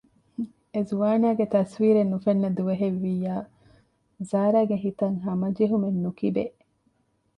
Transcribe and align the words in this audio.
އެޒުވާނާގެ 0.73 1.45
ތަސްވީރެއް 1.53 2.11
ނުފެންނަ 2.13 2.49
ދުވަހެއް 2.57 2.99
ވިއްޔާ 3.03 3.33
ޒާރާގެ 4.29 4.77
ހިތަށް 4.83 5.17
ހަމަޖެހުމެއް 5.25 5.99
ނުކިބޭ 6.03 6.43